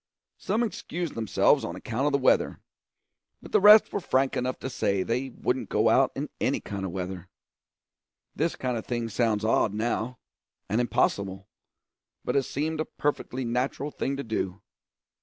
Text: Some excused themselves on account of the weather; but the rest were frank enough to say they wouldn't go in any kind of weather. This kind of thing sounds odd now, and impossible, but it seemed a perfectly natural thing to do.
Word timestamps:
Some 0.39 0.63
excused 0.63 1.13
themselves 1.13 1.63
on 1.63 1.75
account 1.75 2.07
of 2.07 2.11
the 2.11 2.17
weather; 2.17 2.59
but 3.39 3.51
the 3.51 3.61
rest 3.61 3.93
were 3.93 3.99
frank 3.99 4.35
enough 4.35 4.57
to 4.61 4.67
say 4.71 5.03
they 5.03 5.29
wouldn't 5.29 5.69
go 5.69 5.87
in 6.15 6.27
any 6.39 6.59
kind 6.59 6.85
of 6.85 6.91
weather. 6.91 7.29
This 8.35 8.55
kind 8.55 8.77
of 8.77 8.85
thing 8.87 9.09
sounds 9.09 9.45
odd 9.45 9.75
now, 9.75 10.17
and 10.67 10.81
impossible, 10.81 11.47
but 12.25 12.35
it 12.35 12.41
seemed 12.45 12.79
a 12.79 12.85
perfectly 12.85 13.45
natural 13.45 13.91
thing 13.91 14.17
to 14.17 14.23
do. 14.23 14.63